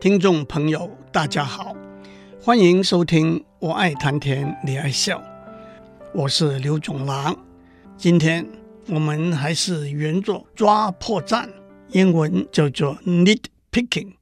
[0.00, 1.74] 听众朋友，大家好，
[2.40, 5.18] 欢迎收听《我爱谈天，你爱笑》，
[6.14, 7.36] 我是刘总郎。
[7.96, 8.46] 今天
[8.86, 11.48] 我们还是原作抓破绽，
[11.90, 14.12] 英文叫做 nitpicking，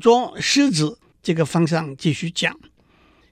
[0.00, 2.58] 捉虱子这个方向继续讲。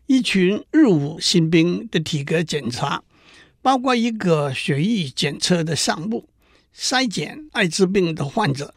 [0.07, 3.02] 一群日伍新兵的体格检查，
[3.61, 6.29] 包括一个血液检测的项目，
[6.72, 8.75] 筛检艾滋病的患者。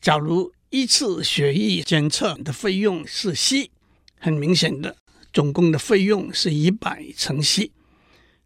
[0.00, 3.70] 假如一次血液检测的费用是 C，
[4.18, 4.96] 很明显的，
[5.32, 7.70] 总共的费用是一百乘 C。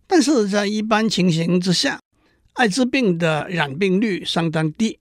[0.07, 2.01] 但是在一般情形之下，
[2.53, 4.99] 艾滋病的染病率相当低，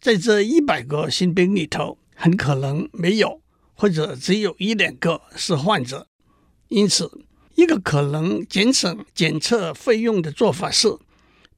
[0.00, 3.40] 在这一百个新兵里头，很可能没有
[3.74, 6.08] 或者只有一两个是患者。
[6.68, 7.08] 因此，
[7.54, 10.88] 一个可能节省检测费用的做法是，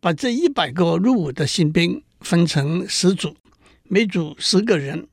[0.00, 3.34] 把这一百个入伍的新兵分成十组。
[3.90, 5.08] 每组十个人，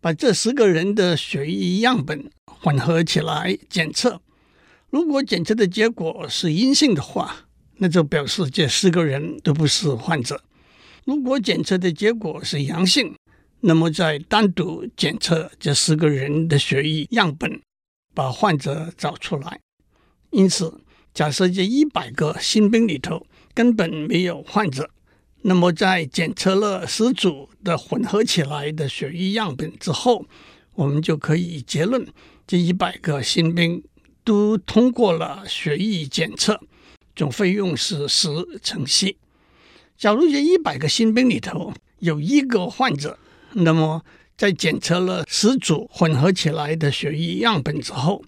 [0.00, 4.20] 把这十个人的血液样本混合起来检测。
[4.90, 10.42] 如果检测的结果是阴性的话，那就表示这十个人都不是患者。
[11.04, 13.14] 如果检测的结果是阳性，
[13.60, 17.60] 那么再单独检测这十个人的血液样本，
[18.12, 19.60] 把患者找出来。
[20.30, 20.80] 因此，
[21.14, 24.90] 假设这一百个新兵里头根本没有患者。
[25.48, 30.26] 那么，在检测了十组的混合起来的血液样本之后，
[30.74, 32.04] 我们就可以结论，
[32.48, 33.80] 这一百个新兵
[34.24, 36.60] 都通过了血液检测，
[37.14, 38.28] 总费用是十
[38.60, 39.18] 乘 C。
[39.96, 43.16] 假如这一百个新兵里头有一个患者，
[43.52, 44.04] 那么
[44.36, 48.20] 在检测了十组混合起来的血液样本之后，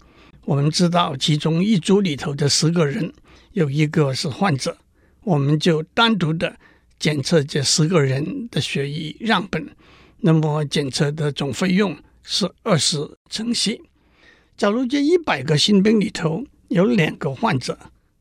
[0.45, 3.13] 我们知道其中一组里头的十个人
[3.55, 4.79] 有一个是患者，
[5.25, 6.57] 我们就单独的。
[6.99, 9.69] 检测这十个人的血液样本，
[10.21, 13.81] 那么检测的总费用是二十乘 C。
[14.57, 17.79] 假如这一百个新兵里头有两个患者，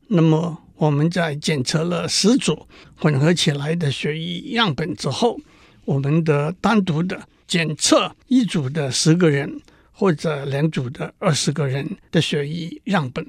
[0.07, 5.39] 那么我们在检测了十组混合起来的血液样本之后，
[5.85, 9.59] 我们的单独的检测一组的十个人
[9.91, 13.25] 或者两组的二十个人的血液样本，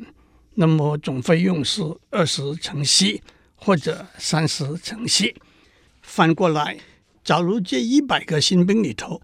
[0.57, 3.23] 那么总费用是二十乘 C。
[3.61, 5.35] 或者三十乘 C，
[6.01, 6.79] 反过来，
[7.23, 9.21] 假如这一百个新兵里头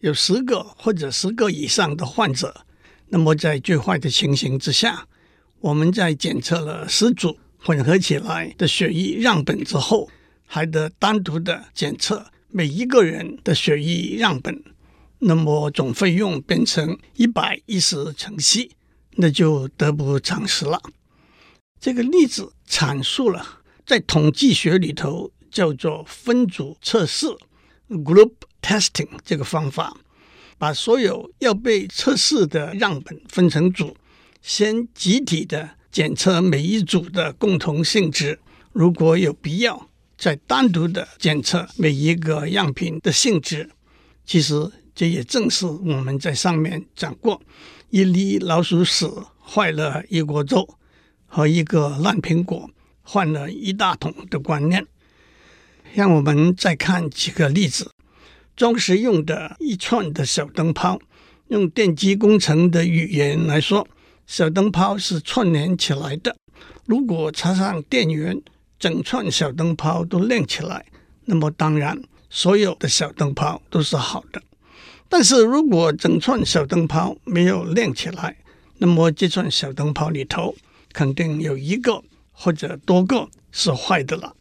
[0.00, 2.64] 有十个或者十个以上的患者，
[3.08, 5.06] 那么在最坏的情形之下，
[5.60, 10.10] 我们在检测了十组混合起来的血液样本之后，
[10.46, 14.64] 还得单独的检测每一个人的血液样本，
[15.20, 18.70] 那么总费用变成一百一十乘 C，
[19.12, 20.82] 那就得不偿失了。
[21.78, 23.60] 这个例子阐述了。
[23.86, 27.26] 在统计学里头叫做分组测试
[27.88, 29.96] （group testing） 这个方法，
[30.56, 33.94] 把所有要被测试的样本分成组，
[34.40, 38.40] 先集体的检测每一组的共同性质，
[38.72, 43.68] 如果有必要，再单独的检测每一个样品的性质。
[44.24, 47.42] 其实这也正是我们在上面讲过，
[47.90, 49.06] 一粒老鼠屎
[49.38, 50.66] 坏了一锅粥，
[51.26, 52.70] 和一个烂苹果。
[53.04, 54.84] 换了一大桶的观念，
[55.92, 57.90] 让我们再看几个例子。
[58.56, 60.98] 装饰用的一串的小灯泡，
[61.48, 63.86] 用电机工程的语言来说，
[64.26, 66.34] 小灯泡是串联起来的。
[66.86, 68.40] 如果插上电源，
[68.78, 70.86] 整串小灯泡都亮起来，
[71.24, 72.00] 那么当然
[72.30, 74.42] 所有的小灯泡都是好的。
[75.08, 78.36] 但是如果整串小灯泡没有亮起来，
[78.78, 80.54] 那么这串小灯泡里头
[80.92, 82.02] 肯定有一个。
[82.34, 84.34] 或者多个是坏的了。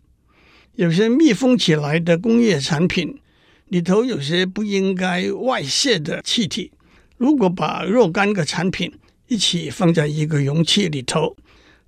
[0.76, 3.20] 有些密封起来的工业产品
[3.68, 6.72] 里头有些不应该外泄的气体。
[7.18, 8.92] 如果把若干个产品
[9.28, 11.38] 一起放在一个容器里头，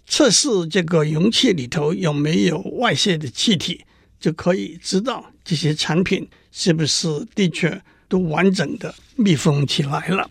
[0.05, 3.83] 测试这个容器里头有没有外泄的气体，
[4.19, 10.29] 就可以知道这些产品是不是的确都完整的密封起来了。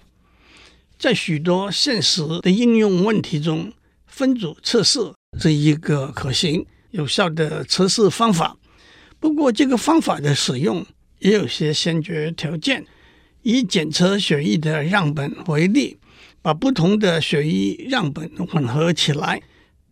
[0.96, 3.72] 在许多现实的应用问题中，
[4.06, 5.00] 分组测试。
[5.38, 8.56] 这一个可行有效的测试方法，
[9.18, 10.86] 不过这个方法的使用
[11.18, 12.84] 也有些先决条件。
[13.42, 15.98] 以检测血液的样本为例，
[16.40, 19.42] 把不同的血液样本混合起来，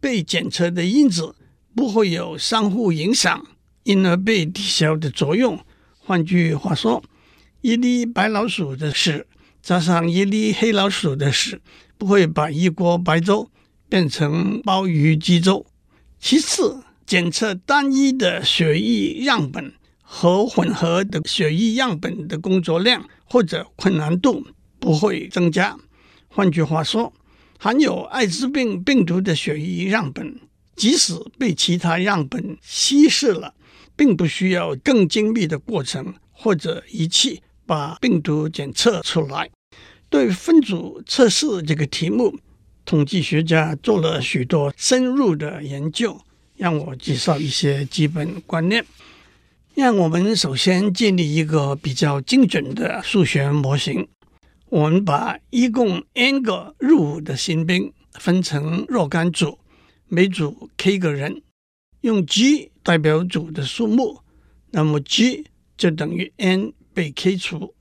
[0.01, 1.35] 被检测的因子
[1.75, 3.47] 不会有相互影响，
[3.83, 5.59] 因而被抵消的作用。
[5.99, 7.03] 换句话说，
[7.61, 9.27] 一粒白老鼠的屎
[9.61, 11.61] 加上一粒黑老鼠的屎，
[11.99, 13.51] 不会把一锅白粥。
[13.93, 15.67] 变成鲍鱼鸡粥。
[16.19, 24.47] 其次，检测单一的血液样本和混合的血液样本的工作量或者困难度
[24.79, 25.77] 不会增加。
[26.29, 27.13] 换句话说，
[27.59, 30.41] 含有艾滋病病毒的血液样本，
[30.75, 33.53] 即使被其他样本稀释了，
[33.95, 39.51] 并不需要更精密的过程或者仪器把病毒检测出来。
[40.09, 42.39] 对分组测试这个题目，
[42.85, 46.21] 统计学家做了许多深入的研究。
[46.55, 48.85] 让我介绍一些基本观念。
[49.75, 54.07] 让我们首先建立一个比较精准的数学模型。
[54.69, 59.59] 我们把一共 n 个入伍的新兵分成若干组，
[60.09, 61.43] 每组 k 个人，
[62.03, 64.21] 用 G 代表组的数目，
[64.71, 65.47] 那么 G
[65.77, 67.75] 就等于 n 被 k 除。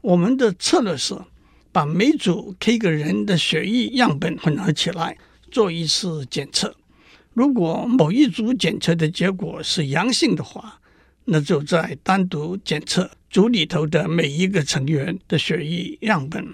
[0.00, 1.14] 我们的策略是
[1.70, 5.16] 把每组 k 个人的血液样本混合起来
[5.50, 6.74] 做一次检测。
[7.34, 10.80] 如果某一组检测的结果是阳性的话，
[11.26, 16.44] 那就再单独检测组里头的每一个成员的血液样本。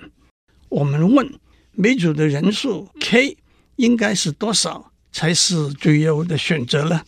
[0.69, 1.33] 我们问
[1.73, 3.37] 每组的人数 k
[3.77, 7.03] 应该是多少才是最优的选择呢？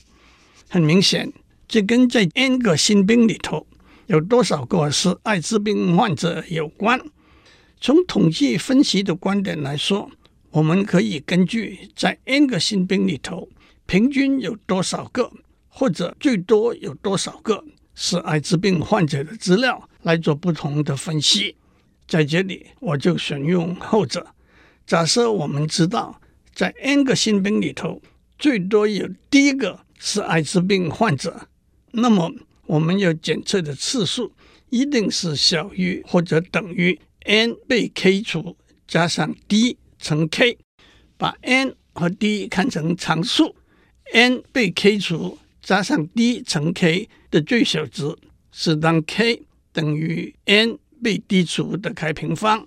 [0.69, 1.33] 很明显，
[1.69, 3.67] 这跟在 n 个新兵里头
[4.07, 7.01] 有多少个是艾滋病患者有关。
[7.81, 10.11] 从统计分析的观点来说，
[10.51, 13.49] 我们可以根据在 n 个新兵里头
[13.87, 15.31] 平均有多少个。
[15.79, 17.63] 或者最多有多少个
[17.95, 21.55] 是艾滋病患者的资料来做不同的分析，
[22.09, 24.27] 在这里我就选用后者。
[24.87, 26.19] 假设我们知道
[26.55, 28.01] 在 n 个新兵里头
[28.39, 31.47] 最多有第一个是艾滋病患者，
[31.91, 32.33] 那么
[32.65, 34.33] 我们要检测的次数
[34.71, 38.57] 一定是小于或者等于 n 被 k 除
[38.87, 40.57] 加上 d 乘 k，
[41.17, 43.55] 把 n 和 d 看成常数
[44.13, 45.39] ，n 被 k 除。
[45.61, 48.17] 加上 d 乘 k 的最小值
[48.53, 49.43] 是当 k
[49.73, 52.65] 等于 n 被 d 除的开平方。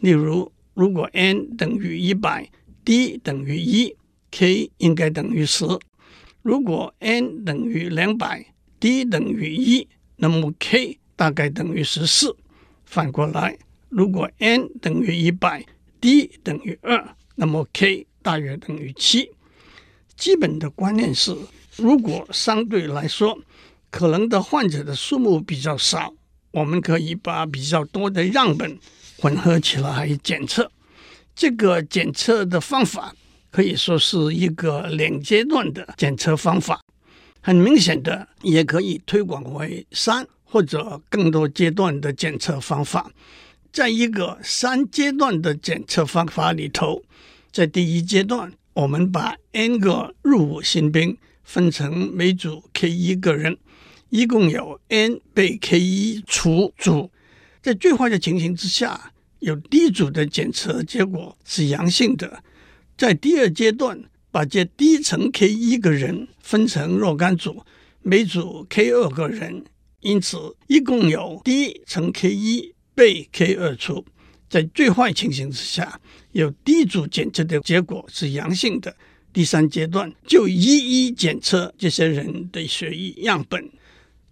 [0.00, 2.46] 例如，如果 n 等于一百
[2.84, 3.96] ，d 等于一
[4.30, 5.64] ，k 应该等于十。
[6.42, 8.44] 如果 n 等于两百
[8.78, 12.36] ，d 等于一，那么 k 大概等于十四。
[12.84, 13.56] 反过来，
[13.96, 15.64] 如果 n 等于一百
[16.00, 19.30] ，d 等于二，那么 k 大约等于七。
[20.16, 21.36] 基本的观念是。
[21.76, 23.36] 如果相对来说，
[23.90, 26.14] 可能的患者的数目比较少，
[26.52, 28.78] 我们可以把比较多的样本
[29.18, 30.70] 混合起来检测。
[31.34, 33.14] 这个检测的方法
[33.50, 36.80] 可以说是一个两阶段的检测方法。
[37.40, 43.10] 很明显的，也可以推广为三或者更多阶段的检测方法。
[43.74, 47.02] 在一个三阶段的检测方法里头，
[47.50, 51.18] 在第一阶段，我们把 n 个入伍新兵。
[51.42, 53.58] 分成每组 k 一个人，
[54.08, 57.10] 一共有 n 被 k 一除组。
[57.60, 62.42] 在最坏的情形之下，有 d 组的检测结果是阳性的。
[62.96, 67.62] 在第二阶段，把这 d 乘 k 一个人分成若干组，
[68.00, 69.64] 每组 k 二个人，
[70.00, 74.04] 因此一共有 d 乘 k 一被 k 二除。
[74.48, 76.00] 在最坏情形之下，
[76.32, 78.94] 有 d 组检测的结果是阳性的。
[79.32, 83.68] 第三阶段就一一检测这些人的血液样本，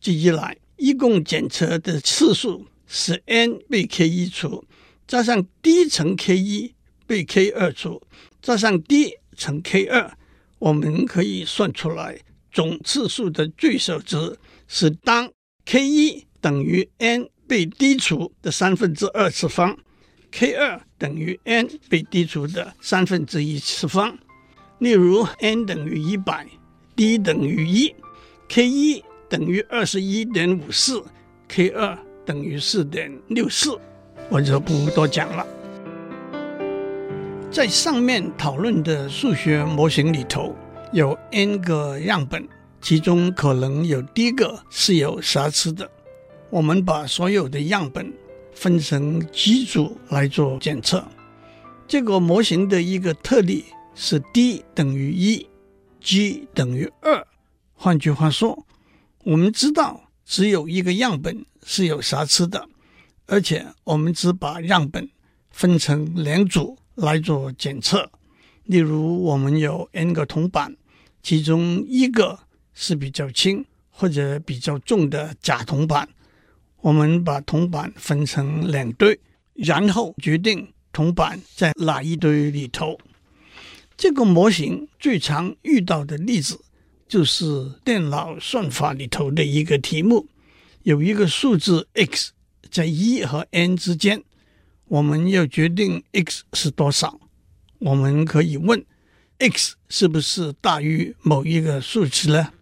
[0.01, 4.65] 这一来一共检测的次数是 n 被 k 一除，
[5.09, 6.73] 加上 d 乘 k 一
[7.05, 8.01] 被 k 二除，
[8.41, 10.17] 加上 d 乘 k 二，
[10.61, 12.21] 我们可以算出来
[12.53, 14.39] 总次数的最小值
[14.69, 15.29] 是当
[15.65, 19.77] k 一等于 n 被 d 除的三分之二次方
[20.31, 24.17] ，k 二等于 n 被 d 除的三分之一次方。
[24.79, 26.47] 例如，n 等于一百
[26.97, 27.95] ，d 等于一
[28.49, 31.05] ，k 一等于二十一点五四
[31.47, 33.79] ，k 二等于四点六四，
[34.31, 35.47] 我就不多讲了。
[37.51, 40.57] 在上面讨论的数学模型里头，
[40.91, 42.49] 有 n 个样本，
[42.81, 45.87] 其中可能有第一个是有瑕疵的。
[46.53, 48.13] 我们把所有的样本
[48.53, 51.03] 分成几组来做检测。
[51.89, 53.65] 这个模型的一个特例。
[53.95, 55.47] 是 d 等于一
[56.01, 57.27] ，g 等于二。
[57.75, 58.67] 换句话说，
[59.23, 62.67] 我们知道只有一个样本是有瑕疵的，
[63.27, 65.07] 而且我们只把样本
[65.51, 68.11] 分成两组来做检测。
[68.65, 70.75] 例如，我们有 n 个铜板，
[71.23, 72.39] 其中一个
[72.73, 76.09] 是比较轻或者比较重的假铜板，
[76.83, 79.19] 我们把铜板分成两堆，
[79.55, 82.99] 然后决定铜板在哪一堆里头。
[83.97, 86.61] 这个模型最常遇到的例子，
[87.07, 90.27] 就是电脑算法里头的一个题目，
[90.83, 92.33] 有一个数字 x
[92.69, 94.25] 在一和 n 之间，
[94.89, 97.21] 我们要决定 x 是多少，
[97.79, 98.85] 我们可以问
[99.39, 102.53] x 是不是大于某一个数值呢？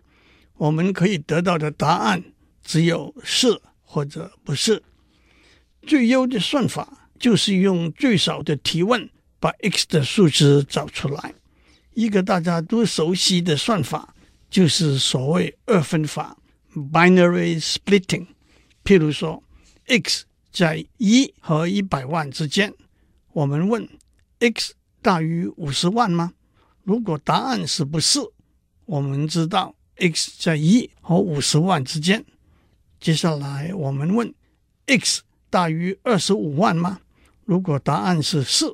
[0.58, 2.22] 我们可以得到的答案
[2.62, 4.80] 只有是或者不是。
[5.82, 11.34] 最优的算法就是用最少的提问把 x 的数值找出来。
[11.94, 14.14] 一个大家都熟悉的算法
[14.48, 16.36] 就是所谓二分法
[16.72, 18.26] （binary splitting）。
[18.84, 19.42] 譬如说
[19.86, 22.72] ，x 在一和一百万之间，
[23.32, 23.88] 我们问
[24.38, 26.32] x 大于五十万吗？
[26.84, 28.20] 如果答案是不是，
[28.86, 32.24] 我们知道 x 在一和五十万之间。
[33.00, 34.32] 接下来我们问
[34.86, 35.22] x。
[35.52, 37.00] 大于二十五万吗？
[37.44, 38.72] 如果答案是是，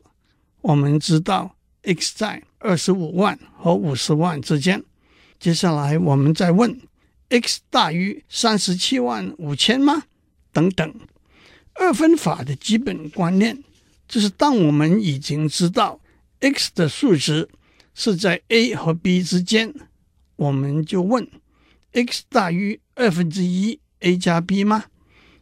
[0.61, 4.85] 我们知道 x 在二十五万和五十万之间。
[5.39, 6.79] 接下来我们再问
[7.31, 10.03] x 大于三十七万五千吗？
[10.53, 10.95] 等等。
[11.73, 13.65] 二分法的基本观念
[14.07, 15.99] 就是，当我们已经知道
[16.41, 17.49] x 的数值
[17.95, 19.75] 是在 a 和 b 之间，
[20.37, 21.27] 我们就问
[21.93, 24.85] x 大于二分之一 a 加 b 吗？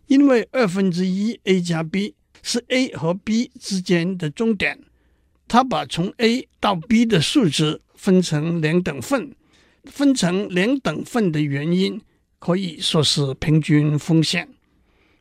[0.06, 4.78] 因为二分之一 a 加 b 是 a 和 b 之间的中点，
[5.48, 9.34] 它把从 a 到 b 的数值分成两等份，
[9.84, 12.00] 分成两等份的原因
[12.38, 14.48] 可以说是平均风险。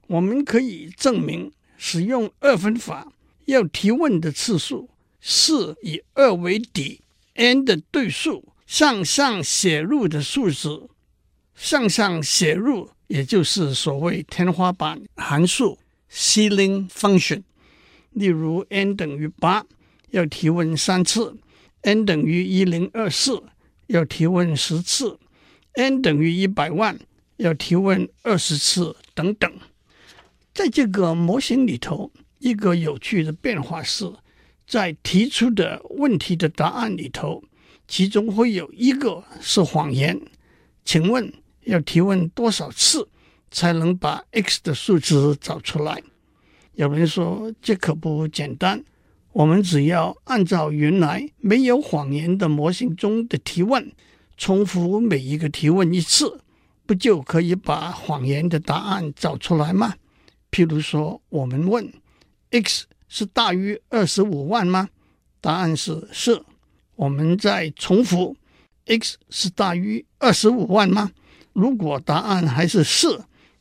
[0.07, 3.13] 我们可以证明，使用二分法
[3.45, 4.89] 要提问的次数
[5.21, 6.99] 是以二为底
[7.35, 10.89] ，n 的对数向上写入的数值，
[11.55, 12.89] 向上写入。
[13.07, 15.77] 也就是所谓天花板函数
[16.09, 17.43] （ceiling function）。
[18.09, 19.63] 例如，n 等于八，
[20.09, 21.37] 要提问三次
[21.83, 23.43] ；n 等于一零二四，
[23.85, 25.19] 要提问十次
[25.75, 26.97] ；n 等于一百万，
[27.37, 29.51] 要提问二十次，等等。
[30.51, 34.11] 在这个模型里头，一个有趣的变化是，
[34.65, 37.43] 在提出的问题的答案里头，
[37.87, 40.19] 其中会有一个是谎言。
[40.83, 41.31] 请问？
[41.65, 43.07] 要提问多少次
[43.51, 46.01] 才能把 x 的数值找出来？
[46.73, 48.83] 有人说这可不简单。
[49.31, 53.91] 我们只要按照原来没有谎言的模型中的提问，
[54.37, 56.39] 重复每一个提问一次，
[56.85, 59.95] 不就可以把谎言的答案找出来吗？
[60.51, 61.91] 譬如说，我们问
[62.51, 64.89] x 是大于二十五万吗？
[65.41, 66.43] 答案是是。
[66.95, 68.37] 我们再重复
[68.85, 71.11] x 是大于二十五万吗？
[71.53, 73.07] 如果答案还是是，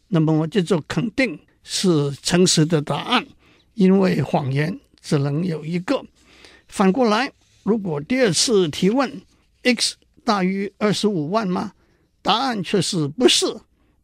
[0.09, 3.25] 那么我就做肯定是诚实的答案，
[3.75, 6.05] 因为谎言只能有一个。
[6.69, 7.31] 反过来，
[7.63, 9.21] 如果第二次提问
[9.63, 11.73] x 大于二十五万吗？
[12.23, 13.47] 答案却是不是，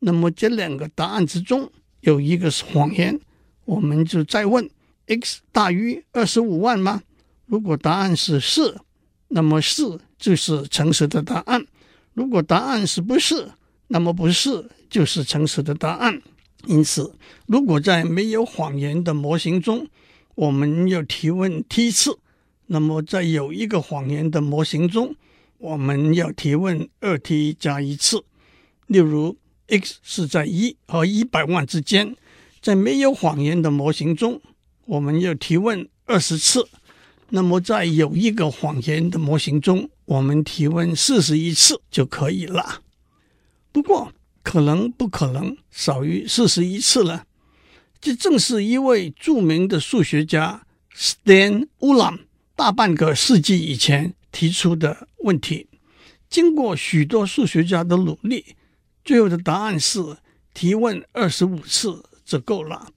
[0.01, 3.19] 那么这两个答案之中有一个是谎言，
[3.65, 4.69] 我们就再问
[5.07, 7.03] x 大于二十五万吗？
[7.47, 8.77] 如果答案是是，
[9.29, 11.63] 那么是就是诚实的答案；
[12.13, 13.49] 如果答案是不是，
[13.89, 16.23] 那么不是就是诚实的答案。
[16.67, 17.15] 因此，
[17.47, 19.87] 如果在没有谎言的模型中，
[20.35, 22.19] 我们要提问 t 次，
[22.67, 25.15] 那么在有一个谎言的模型中，
[25.59, 28.25] 我们要提问二 t 加一次。
[28.87, 29.37] 例如
[29.69, 32.17] ，x 是在一和一百万之间，
[32.61, 34.41] 在没有谎言的模型中，
[34.87, 36.69] 我们要提问二十次。
[37.31, 42.83] 那么在有一个谎言的模型中，我们提问四十一次就可以了。
[43.73, 47.25] 不过，可能不可能少于四十一次呢？
[48.01, 50.65] 这正是一位著名的数学家
[50.97, 52.21] Stan Ulam
[52.55, 55.69] 大半个世纪以前提出的问题。
[56.31, 58.57] 经过许多数学家的努力，
[59.05, 60.01] 最后的答案是
[60.55, 62.93] 提问二十五次就够了。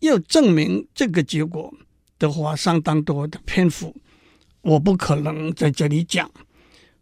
[0.00, 1.72] 要证明这个结果，
[2.16, 3.94] 得花相当多的篇幅，
[4.62, 6.30] 我不可能在这里讲。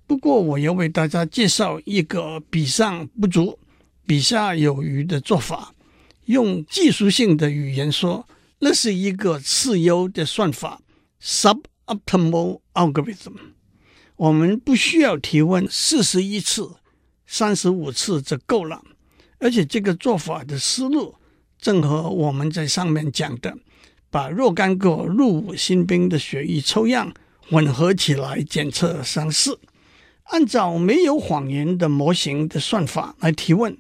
[0.09, 3.59] 不过，我要为大家介绍一个比上不足、
[4.07, 5.75] 比下有余的做法。
[6.25, 8.27] 用技术性的语言说，
[8.61, 10.81] 那是一个次优的算法
[11.23, 13.35] （suboptimal algorithm）。
[14.17, 16.77] 我们不需要提问四十一次、
[17.27, 18.83] 三十五次就够了。
[19.39, 21.17] 而且，这个做法的思路
[21.61, 23.55] 正和我们在上面讲的，
[24.09, 27.13] 把若干个入伍新兵的血液抽样
[27.51, 29.59] 混合起来检测相似。
[30.29, 33.77] 按照没有谎言的模型的算法来提问，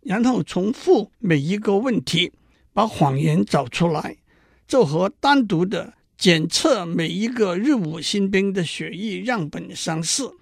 [0.00, 2.32] 然后重复每一个问题，
[2.72, 4.16] 把谎言找出来，
[4.66, 10.32] 就和单独的检测每一个入伍新兵的血液样本相似。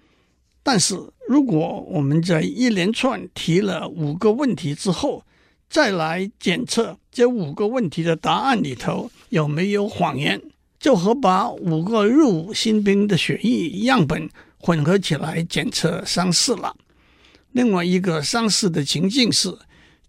[0.63, 0.95] 但是，
[1.27, 5.23] 如果我们在一连串提了五个问题之后，
[5.69, 10.41] 再来检测这五个问题的答案里头有没有谎言，
[10.79, 16.75] 就和把五个入伍新兵的血液样本混合起来检测相似了。
[17.51, 19.57] 另外一个相似的情境是，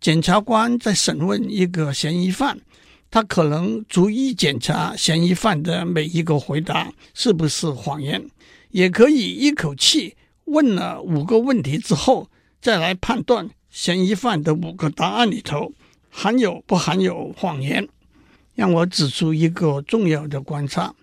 [0.01, 2.61] 检察官在审问一个嫌疑犯，
[3.11, 8.29] 他可能逐一检查嫌疑犯的每一个回答是不是谎言，
[8.71, 12.29] 也可以一口气问了五个问题之后，
[12.61, 15.73] 再来判断嫌疑犯的五个答案里头
[16.11, 17.89] 含有不含有谎言。
[18.55, 20.95] 让我指出一个重要的观察：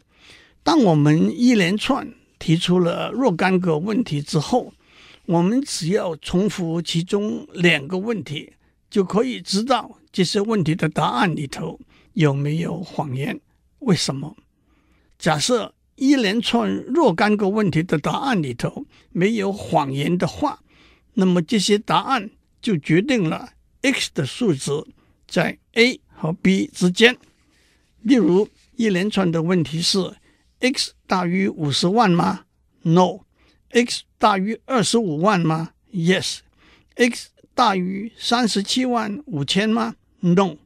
[0.64, 2.08] 当我们一连串
[2.40, 4.74] 提出了若干个问题之后，
[5.26, 8.54] 我们只要重复其中两个问题，
[8.90, 11.80] 就可以知道这些问题的答案里头
[12.14, 13.40] 有没有谎言。
[13.80, 14.36] 为什么？
[15.20, 20.60] 假设一连串若干个问题的答案里头没有谎言的话，
[21.16, 22.30] 那么这些答案
[22.62, 23.50] 就决定了
[23.82, 24.72] X 的数值
[25.28, 27.18] 在 A 和 B 之间。
[28.02, 30.16] 例如，一连串的问题是
[30.60, 32.44] ：X 大于五十万吗
[32.84, 33.22] ？No。
[33.70, 36.40] X 大于二十五万吗？Yes。
[36.96, 40.58] X 大于三十七万五千吗？No。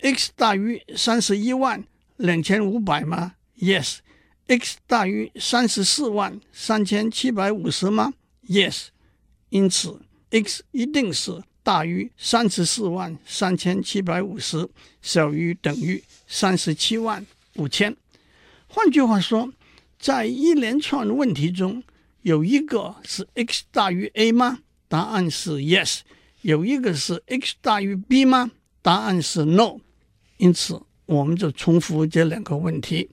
[0.00, 1.84] X 大于三十一万
[2.16, 3.98] 两千五百吗？Yes。
[4.46, 8.12] X 大于三十四万三千七百五十吗
[8.48, 8.88] ？Yes。
[9.48, 14.68] 因此，X 一定是大于三十四万三千七百五十，
[15.00, 17.24] 小于等于三十七万
[17.54, 17.96] 五千。
[18.66, 19.52] 换句话说，
[20.04, 21.82] 在一连串问题中，
[22.20, 24.58] 有一个是 x 大于 a 吗？
[24.86, 26.00] 答案是 yes。
[26.42, 28.50] 有一个是 x 大于 b 吗？
[28.82, 29.78] 答案是 no。
[30.36, 33.08] 因此，我们就重复这两个问题。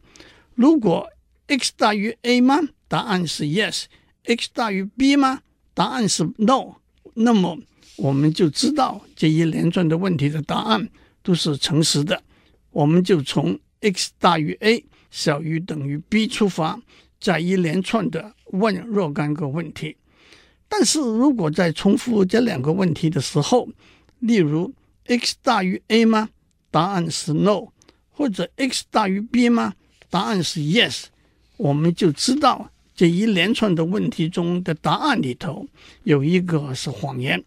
[0.53, 1.07] 如果
[1.47, 2.59] x 大于 a 吗？
[2.89, 3.85] 答案是 yes。
[4.25, 5.43] x 大于 b 吗？
[5.73, 6.75] 答案是 no。
[7.13, 7.57] 那么，
[7.95, 10.89] 我们就知道这一连串的问题的答案
[11.23, 12.21] 都是诚实的。
[12.71, 16.81] 我们就从 x 大于 a 小于等于 b 出发，
[17.19, 18.33] 在一连串的。
[18.53, 19.95] 问若干个问题，
[20.67, 23.69] 但是如果在重复这两个问题的时候，
[24.19, 24.73] 例如
[25.05, 26.27] x 大于 a 吗？
[26.69, 27.67] 答案是 no，
[28.09, 29.73] 或者 x 大于 b 吗？
[30.09, 31.03] 答案是 yes，
[31.55, 35.65] 我们就知道这一连串的问题中的答案里头
[36.03, 37.41] 有一个是谎言。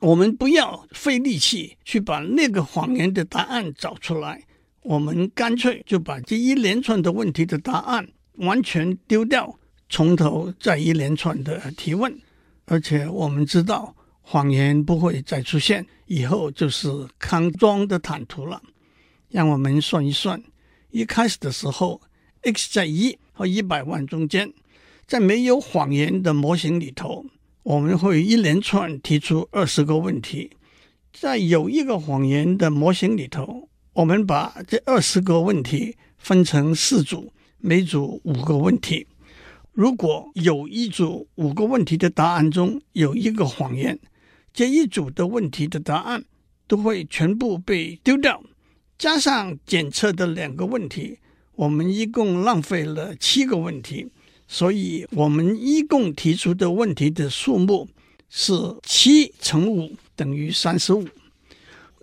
[0.00, 4.42] 我们不要费力气去把那个谎言的答案找出来，
[4.84, 9.58] 我们干脆就把这一连串的问题的答案完全丢掉。
[9.88, 12.18] 从头再一连串的提问，
[12.66, 18.60] 而且我们知道谎言不会再出现，以后就是康庄的坦途了。
[19.28, 20.42] 让我们算一算，
[20.90, 22.00] 一开始的时候
[22.42, 24.52] ，x 在一和一百万中间，
[25.06, 27.24] 在没有谎言的模型里头，
[27.62, 30.50] 我们会一连串提出二十个问题；
[31.12, 39.06] 在有一个谎言的模型里头，我们把这二十个问题分成四组，每组五个问题。
[39.72, 43.98] 如果有一组五个问题的答案中有一个谎言，
[44.52, 46.24] 这一组的问题的答案
[46.66, 48.42] 都会全部被丢掉。
[48.98, 51.18] 加上检测的两个问题，
[51.54, 54.08] 我们一共浪费了七个问题。
[54.48, 57.88] 所以，我们一共提出的问题的数目
[58.28, 58.52] 是
[58.82, 61.06] 七乘五等于三十五。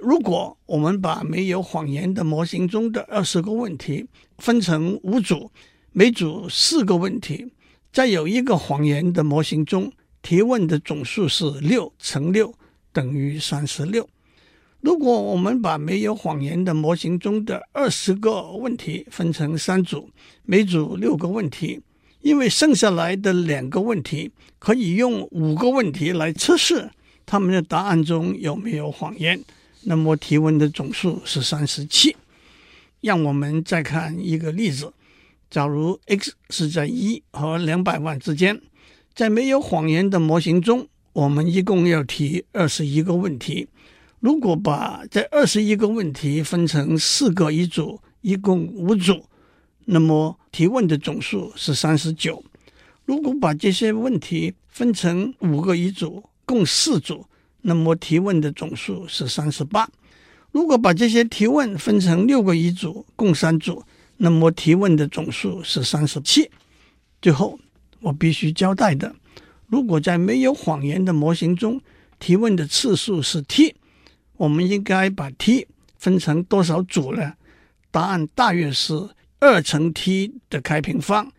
[0.01, 4.07] 如果我们把没有谎言的模型中的二十个问题
[4.39, 5.51] 分成五组，
[5.91, 7.51] 每组四个问题。
[7.93, 9.91] 在有一个谎言的模型中，
[10.23, 12.51] 提问的总数是六乘六
[12.91, 14.09] 等于三十六。
[14.79, 20.09] 如果我们把没有谎言的模型中的二十个问题分成三组，
[20.43, 21.79] 每组六个问题，
[22.21, 26.89] 因为剩下来的两个问题可以用五个问题来测试
[27.27, 29.39] 他们的答案中有没有谎言，
[29.83, 32.15] 那么提问的总数是三十七。
[33.01, 34.93] 让我们再看一个例子。
[35.49, 38.61] 假如 x 是在一和两百万之间，
[39.13, 43.67] 在没有谎言的模型中，我们一共要提二十一个问题。
[44.19, 49.25] 如果把这二十一个问题分成四个一组，一共五组，
[49.85, 52.43] 那么提问的总数是三十九。
[53.03, 57.25] 如果把这些问题分成五个一组，共四组，
[57.61, 59.89] 那么提问的总数是三十八。
[60.51, 63.83] 如果把这些提问分成六个一组，共三组。
[64.17, 66.51] 那么提问的总数是三十七。
[67.21, 67.59] 最后，
[68.01, 69.15] 我必须交代的，
[69.65, 71.81] 如果在没有谎言的模型中，
[72.19, 73.73] 提问的次数是 t，
[74.37, 75.65] 我们应该把 t
[75.97, 77.33] 分成多少组呢？
[77.89, 78.93] 答案大约是
[79.39, 81.31] 二乘 t 的开平方。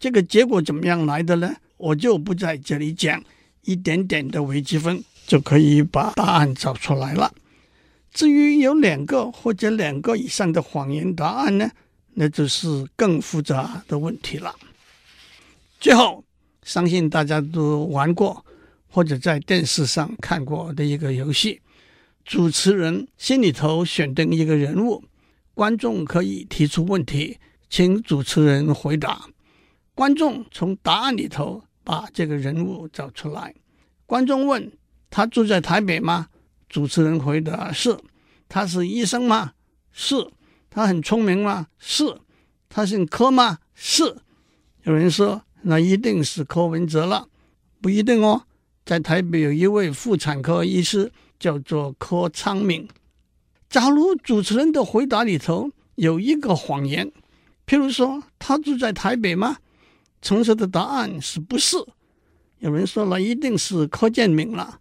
[0.00, 1.54] 这个结果怎么样来的呢？
[1.76, 3.22] 我就不在这里讲，
[3.62, 7.32] 一点点的微积分就可以把答案找出来了。
[8.12, 11.70] 至于有两个或者两个以上的谎言答案呢，
[12.12, 14.54] 那就是更复杂的问题了。
[15.80, 16.24] 最后，
[16.62, 18.44] 相信大家都玩过
[18.88, 21.60] 或者在电视上看过的一个游戏，
[22.24, 25.02] 主持人心里头选定一个人物，
[25.52, 29.26] 观众可以提出问题，请主持人回答。
[29.94, 33.52] 观众从答案里头把这个人物找出来。
[34.06, 34.72] 观众问
[35.14, 36.26] ：“他住在台北吗？”
[36.68, 37.96] 主持人回答：“是。
[38.50, 39.52] ”“他是医生吗
[39.92, 40.26] ？”“是。
[40.68, 42.18] ”“他很聪明吗？”“是。
[42.68, 44.16] ”“他姓柯吗？”“是。”
[44.82, 47.28] 有人说：“那一定是柯文哲了。
[47.80, 48.42] ”“不一定哦，
[48.84, 52.88] 在台北有一位妇产科医师，叫做柯昌明。”
[53.70, 57.12] 假如主持人的回答里头有一个谎言，
[57.66, 59.58] 譬如说：“他住在台北吗？”
[60.20, 61.76] 诚实的答案是不是？
[62.58, 64.80] 有人说了，一定是柯建铭了。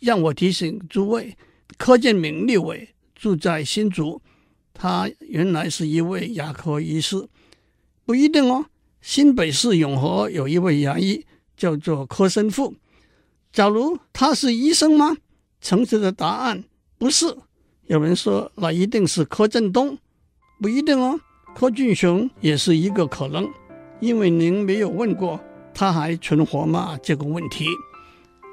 [0.00, 1.36] 让我提醒诸位，
[1.76, 4.20] 柯建铭立委住在新竹，
[4.72, 7.28] 他原来是一位牙科医师，
[8.04, 8.66] 不一定哦。
[9.00, 11.24] 新北市永和有一位牙医
[11.56, 12.74] 叫做柯生富，
[13.52, 15.16] 假如他是医生吗？
[15.60, 16.64] 诚实的答案
[16.98, 17.36] 不是。
[17.86, 19.98] 有人说，那一定是柯震东，
[20.60, 21.20] 不一定哦。
[21.54, 23.46] 柯俊雄也是一个可能。
[24.00, 25.40] 因为您没有问过
[25.72, 27.66] 他还存活吗这个问题，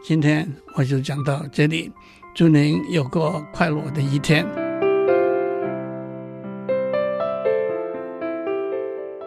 [0.04, 1.92] 今天我就讲到这里，
[2.34, 4.44] 祝您有个快乐的一天。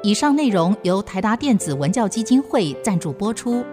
[0.03, 3.65] 以上内容由台达电子文教基金会赞助播出。